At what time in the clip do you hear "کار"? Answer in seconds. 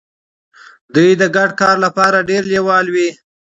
1.61-1.75